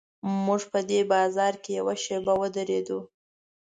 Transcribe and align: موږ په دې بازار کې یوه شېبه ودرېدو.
موږ 0.45 0.61
په 0.71 0.79
دې 0.89 1.01
بازار 1.13 1.53
کې 1.63 1.71
یوه 1.79 1.95
شېبه 2.03 2.33
ودرېدو. 2.41 2.99